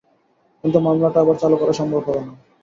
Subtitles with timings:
[0.63, 2.33] কিন্তু মামলাটা আবার চালু করা সম্ভব হবে না।